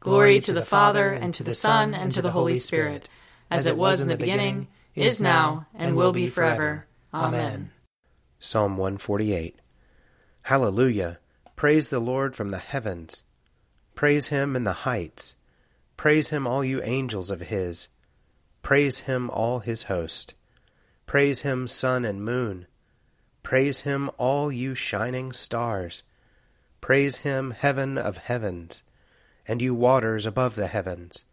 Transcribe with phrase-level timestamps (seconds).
[0.00, 3.08] Glory to the Father, and to the Son, and to the Holy Spirit,
[3.50, 6.86] as it was in the beginning, is now, and will be forever.
[7.12, 7.72] Amen.
[8.38, 9.56] Psalm 148
[10.42, 11.18] Hallelujah!
[11.56, 13.24] Praise the Lord from the heavens.
[13.96, 15.34] Praise him in the heights.
[15.96, 17.88] Praise him, all you angels of his.
[18.62, 20.34] Praise him, all his host.
[21.06, 22.68] Praise him, sun and moon.
[23.42, 26.04] Praise him, all you shining stars.
[26.80, 28.84] Praise him, heaven of heavens
[29.48, 31.24] and you waters above the heavens.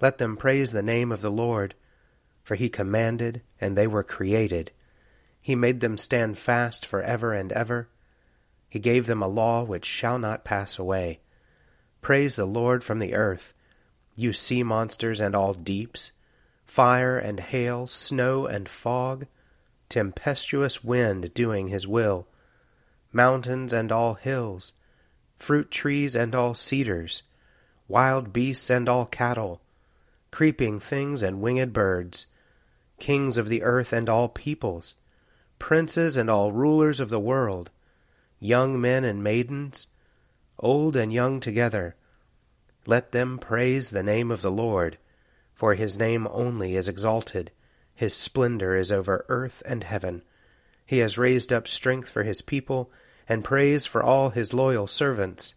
[0.00, 1.74] Let them praise the name of the Lord,
[2.42, 4.72] for he commanded, and they were created.
[5.40, 7.88] He made them stand fast for ever and ever.
[8.68, 11.20] He gave them a law which shall not pass away.
[12.02, 13.54] Praise the Lord from the earth,
[14.16, 16.12] you sea monsters and all deeps,
[16.64, 19.26] fire and hail, snow and fog,
[19.88, 22.26] tempestuous wind doing his will,
[23.12, 24.72] mountains and all hills,
[25.38, 27.22] fruit trees and all cedars,
[27.88, 29.60] wild beasts and all cattle,
[30.30, 32.26] creeping things and winged birds,
[32.98, 34.94] kings of the earth and all peoples,
[35.58, 37.70] princes and all rulers of the world,
[38.40, 39.86] young men and maidens,
[40.58, 41.94] old and young together.
[42.86, 44.98] Let them praise the name of the Lord,
[45.54, 47.50] for his name only is exalted.
[47.94, 50.22] His splendor is over earth and heaven.
[50.84, 52.90] He has raised up strength for his people,
[53.28, 55.54] and praise for all his loyal servants.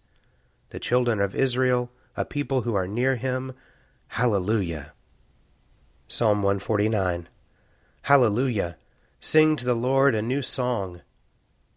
[0.70, 3.53] The children of Israel a people who are near him.
[4.09, 4.91] Hallelujah.
[6.09, 7.30] Psalm 149
[8.02, 8.75] Hallelujah.
[9.22, 11.02] Sing to the Lord a new song.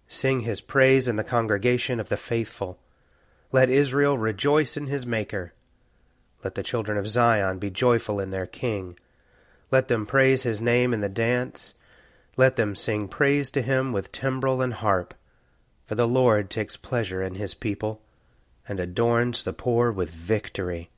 [0.09, 2.81] Sing his praise in the congregation of the faithful.
[3.53, 5.53] Let Israel rejoice in his Maker.
[6.43, 8.99] Let the children of Zion be joyful in their King.
[9.71, 11.75] Let them praise his name in the dance.
[12.37, 15.15] Let them sing praise to him with timbrel and harp.
[15.87, 18.03] For the Lord takes pleasure in his people
[18.69, 20.91] and adorns the poor with victory.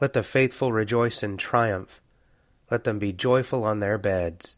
[0.00, 2.00] Let the faithful rejoice in triumph.
[2.70, 4.56] Let them be joyful on their beds.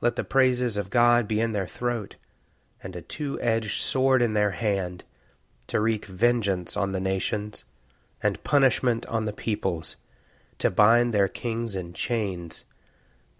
[0.00, 2.16] Let the praises of God be in their throat,
[2.82, 5.04] and a two edged sword in their hand,
[5.68, 7.64] to wreak vengeance on the nations,
[8.22, 9.96] and punishment on the peoples,
[10.58, 12.64] to bind their kings in chains,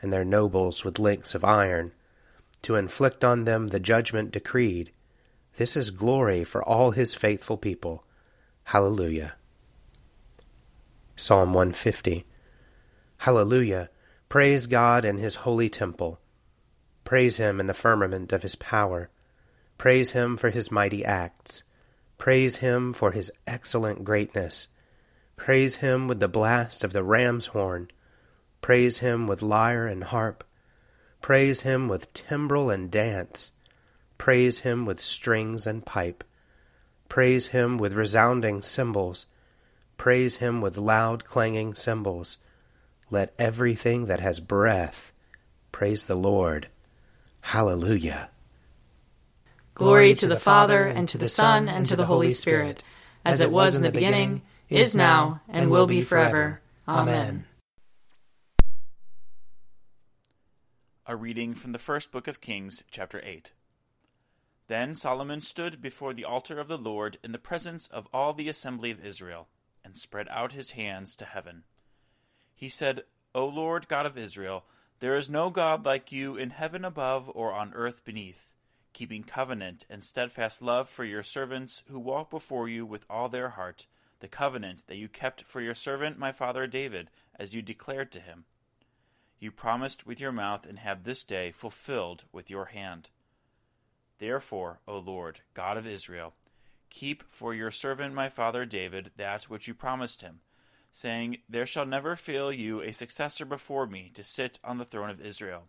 [0.00, 1.92] and their nobles with links of iron,
[2.62, 4.90] to inflict on them the judgment decreed.
[5.56, 8.04] This is glory for all his faithful people.
[8.70, 9.36] Hallelujah.
[11.14, 12.26] Psalm 150
[13.18, 13.90] Hallelujah.
[14.28, 16.18] Praise God in his holy temple.
[17.04, 19.08] Praise him in the firmament of his power.
[19.78, 21.62] Praise him for his mighty acts.
[22.18, 24.66] Praise him for his excellent greatness.
[25.36, 27.88] Praise him with the blast of the ram's horn.
[28.62, 30.42] Praise him with lyre and harp.
[31.22, 33.52] Praise him with timbrel and dance.
[34.18, 36.24] Praise him with strings and pipe.
[37.08, 39.26] Praise him with resounding cymbals.
[39.96, 42.38] Praise him with loud clanging cymbals.
[43.10, 45.12] Let everything that has breath
[45.76, 46.68] praise the Lord.
[47.42, 48.30] Hallelujah.
[49.74, 52.82] Glory to the Father, and to the Son, and to the Holy Spirit,
[53.26, 54.40] as it was in the beginning,
[54.70, 56.62] is now, and will be forever.
[56.88, 57.44] Amen.
[61.06, 63.52] A reading from the first book of Kings, chapter 8.
[64.68, 68.48] Then Solomon stood before the altar of the Lord in the presence of all the
[68.48, 69.48] assembly of Israel,
[69.84, 71.62] and spread out his hands to heaven.
[72.54, 73.04] He said,
[73.34, 74.64] O Lord God of Israel,
[74.98, 78.54] there is no God like you in heaven above or on earth beneath,
[78.92, 83.50] keeping covenant and steadfast love for your servants who walk before you with all their
[83.50, 83.86] heart,
[84.20, 88.20] the covenant that you kept for your servant my father David, as you declared to
[88.20, 88.46] him.
[89.38, 93.10] You promised with your mouth and have this day fulfilled with your hand.
[94.18, 96.34] Therefore, O Lord, God of Israel,
[96.90, 100.40] keep for your servant my father David that which you promised him.
[100.92, 105.10] saying, There shall never fail you a successor before me to sit on the throne
[105.10, 105.64] of Israel,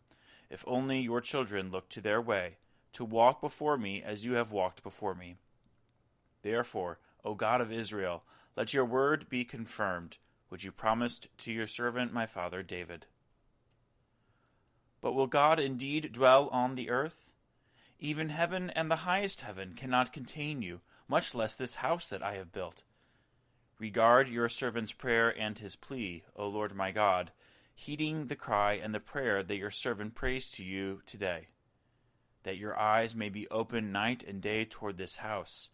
[0.49, 2.55] if only your children look to their way,
[2.93, 5.35] to walk before me as you have walked before me.
[6.43, 8.23] Therefore, O God of Israel,
[8.55, 10.17] let your word be confirmed,
[10.47, 13.05] which you promised to your servant my father David.
[15.01, 17.26] But will God indeed dwell on the earth?
[17.99, 22.35] Even heaven and the highest heaven cannot contain you, much less this house that I
[22.35, 22.83] have built.
[23.79, 27.31] Regard your servant's prayer and his plea, O Lord my God,
[27.73, 31.47] heeding the cry and the prayer that your servant prays to you today,
[32.43, 35.69] that your eyes may be open night and day toward this house,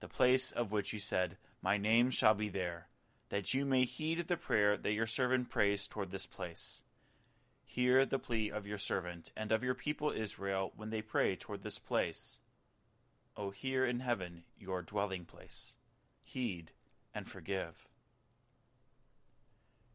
[0.00, 2.88] the place of which you said, My name shall be there,
[3.30, 6.82] that you may heed the prayer that your servant prays toward this place.
[7.66, 11.62] Hear the plea of your servant and of your people Israel when they pray toward
[11.62, 12.38] this place.
[13.36, 15.76] O hear in heaven your dwelling place.
[16.22, 16.72] Heed
[17.14, 17.86] and forgive.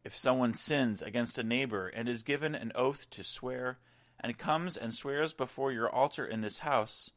[0.04, 3.78] If someone sins against a neighbor and is given an oath to swear,
[4.20, 7.10] and comes and swears before your altar in this house,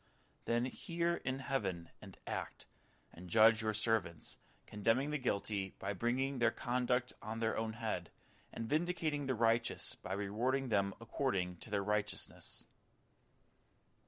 [0.45, 2.65] then hear in heaven and act,
[3.13, 8.09] and judge your servants, condemning the guilty by bringing their conduct on their own head,
[8.55, 12.63] and vindicating the righteous by rewarding them according to their righteousness.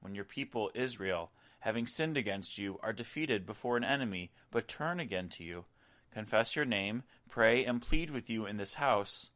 [0.00, 1.30] When your people Israel,
[1.60, 5.66] having sinned against you, are defeated before an enemy, but turn again to you,
[6.10, 9.30] confess your name, pray, and plead with you in this house,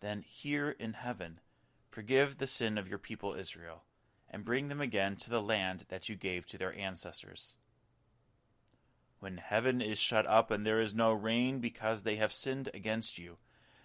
[0.00, 1.40] then hear in heaven,
[1.90, 3.82] forgive the sin of your people Israel,
[4.30, 7.56] and bring them again to the land that you gave to their ancestors.
[9.18, 13.18] When heaven is shut up and there is no rain because they have sinned against
[13.18, 13.38] you,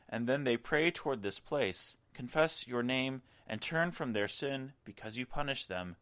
[0.09, 4.73] and then they pray toward this place, confess your name, and turn from their sin
[4.85, 5.95] because you punish them,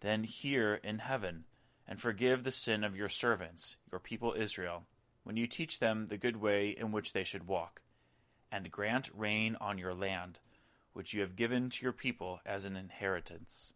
[0.00, 1.44] then hear in heaven,
[1.86, 4.84] and forgive the sin of your servants, your people Israel
[5.28, 7.82] when you teach them the good way in which they should walk,
[8.50, 10.40] and grant rain on your land,
[10.94, 13.74] which you have given to your people as an inheritance.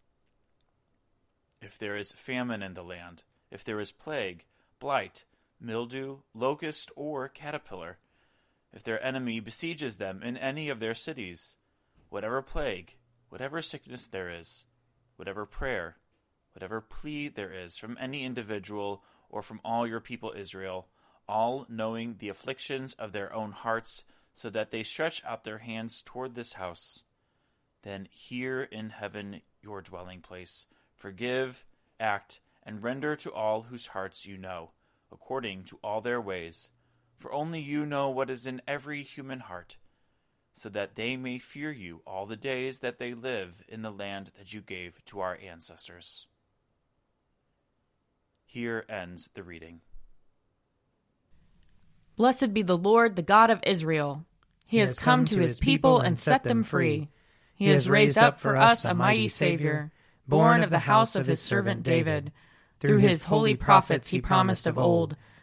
[1.60, 4.46] If there is famine in the land, if there is plague,
[4.80, 5.26] blight,
[5.60, 7.98] mildew, locust, or caterpillar,
[8.72, 11.56] if their enemy besieges them in any of their cities,
[12.08, 12.96] whatever plague,
[13.28, 14.64] whatever sickness there is,
[15.16, 15.96] whatever prayer,
[16.52, 20.88] whatever plea there is from any individual or from all your people Israel,
[21.28, 24.04] all knowing the afflictions of their own hearts,
[24.34, 27.02] so that they stretch out their hands toward this house.
[27.82, 31.64] Then hear in heaven your dwelling place, forgive,
[31.98, 34.70] act, and render to all whose hearts you know,
[35.10, 36.68] according to all their ways.
[37.22, 39.76] For only you know what is in every human heart,
[40.52, 44.32] so that they may fear you all the days that they live in the land
[44.36, 46.26] that you gave to our ancestors.
[48.44, 49.82] Here ends the reading.
[52.16, 54.24] Blessed be the Lord, the God of Israel.
[54.66, 57.08] He, has come to his people and set them free.
[57.54, 59.92] He has raised up for us a mighty Savior,
[60.26, 62.32] born of the house of his servant David.
[62.80, 65.14] Through his holy prophets he promised of old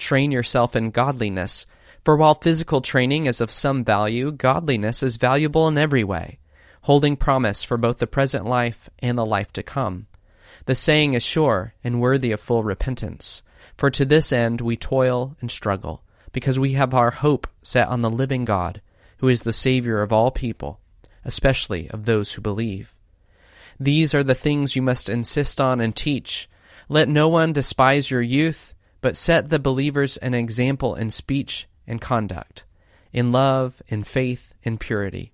[0.00, 1.66] Train yourself in godliness,
[2.06, 6.38] for while physical training is of some value, godliness is valuable in every way,
[6.82, 10.06] holding promise for both the present life and the life to come.
[10.64, 13.42] The saying is sure and worthy of full repentance,
[13.76, 16.02] for to this end we toil and struggle
[16.32, 18.80] because we have our hope set on the living God,
[19.18, 20.80] who is the Savior of all people,
[21.26, 22.94] especially of those who believe.
[23.78, 26.48] These are the things you must insist on and teach.
[26.88, 32.00] Let no one despise your youth, but set the believers an example in speech and
[32.00, 32.64] conduct,
[33.12, 35.32] in love, in faith, in purity.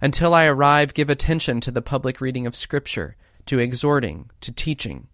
[0.00, 5.08] Until I arrive, give attention to the public reading of Scripture, to exhorting, to teaching.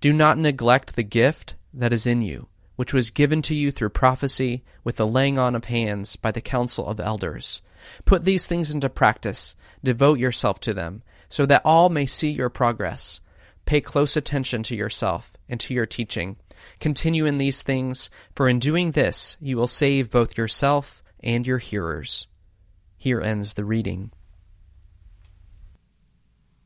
[0.00, 3.88] Do not neglect the gift that is in you which was given to you through
[3.88, 7.60] prophecy with the laying on of hands by the council of elders.
[8.04, 12.48] Put these things into practice, devote yourself to them, so that all may see your
[12.48, 13.20] progress.
[13.66, 16.36] Pay close attention to yourself and to your teaching.
[16.80, 21.58] Continue in these things, for in doing this you will save both yourself and your
[21.58, 22.28] hearers.
[22.96, 24.12] Here ends the reading.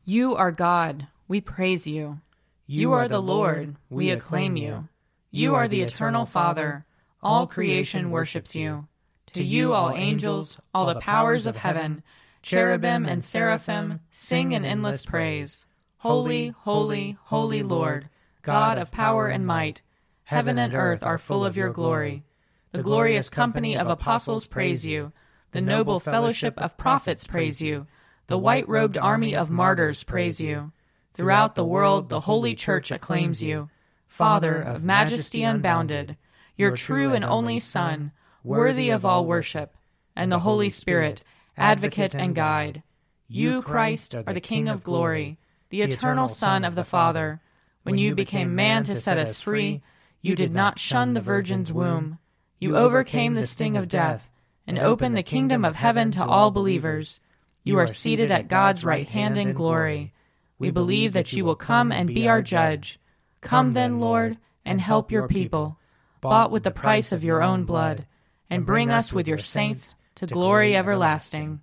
[0.05, 2.19] You are God, we praise you.
[2.67, 4.87] You are the Lord, we acclaim you.
[5.31, 6.85] You are the eternal Father,
[7.21, 8.87] all creation worships you.
[9.33, 12.03] To you, all angels, all the powers of heaven,
[12.43, 15.65] cherubim and seraphim, sing an endless praise.
[15.97, 18.09] Holy, holy, holy Lord,
[18.43, 19.81] God of power and might,
[20.23, 22.23] heaven and earth are full of your glory.
[22.71, 25.11] The glorious company of apostles praise you.
[25.51, 27.87] The noble fellowship of prophets praise you.
[28.27, 30.71] The white robed army of martyrs praise you.
[31.13, 33.69] Throughout the world, the holy church acclaims you.
[34.07, 36.17] Father of majesty unbounded,
[36.55, 38.11] your true and only Son,
[38.43, 39.75] worthy of all worship,
[40.15, 41.21] and the Holy Spirit,
[41.57, 42.83] advocate and guide.
[43.27, 45.37] You, Christ, are the King of glory,
[45.69, 47.41] the eternal Son of the Father.
[47.83, 49.81] When you became man to set us free,
[50.23, 52.17] you did not shun the Virgin's womb.
[52.57, 54.29] You overcame the sting of death
[54.65, 57.19] and opened the kingdom of heaven to all believers.
[57.65, 60.13] You are seated at God's right hand in glory.
[60.57, 63.01] We believe that you will come and be our judge.
[63.41, 65.77] Come then, Lord, and help your people,
[66.21, 68.05] bought with the price of your own blood,
[68.49, 71.59] and bring us with your saints to glory everlasting.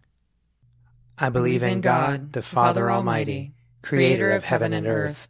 [1.17, 5.30] I believe in God, the Father Almighty, creator of heaven and earth.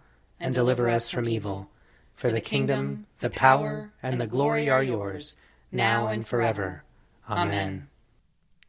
[0.41, 1.69] and deliver us from evil.
[2.15, 5.37] For the kingdom, the power, and the glory are yours,
[5.71, 6.83] now and forever.
[7.29, 7.87] Amen.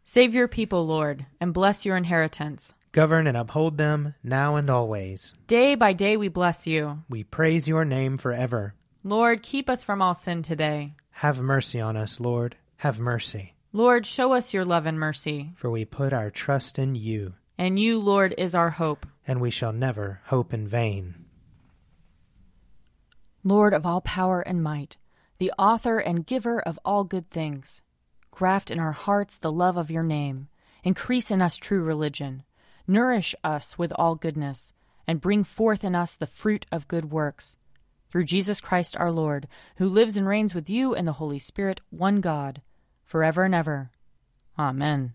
[0.04, 2.74] Save your people, Lord, and bless your inheritance.
[2.92, 5.32] Govern and uphold them now and always.
[5.46, 7.02] Day by day we bless you.
[7.08, 8.74] We praise your name forever.
[9.02, 10.94] Lord, keep us from all sin today.
[11.10, 12.56] Have mercy on us, Lord.
[12.76, 13.54] Have mercy.
[13.72, 15.52] Lord, show us your love and mercy.
[15.56, 17.34] For we put our trust in you.
[17.56, 19.06] And you, Lord, is our hope.
[19.26, 21.14] And we shall never hope in vain.
[23.44, 24.96] Lord of all power and might,
[25.38, 27.82] the author and giver of all good things,
[28.30, 30.48] graft in our hearts the love of your name.
[30.84, 32.42] Increase in us true religion
[32.86, 34.72] Nourish us with all goodness,
[35.06, 37.56] and bring forth in us the fruit of good works.
[38.10, 41.80] Through Jesus Christ our Lord, who lives and reigns with you and the Holy Spirit,
[41.90, 42.60] one God,
[43.04, 43.90] forever and ever.
[44.58, 45.14] Amen.